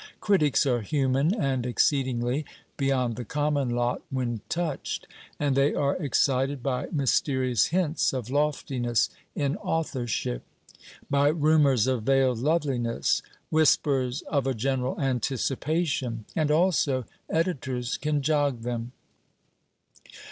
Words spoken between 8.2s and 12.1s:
loftiness in authorship; by rumours of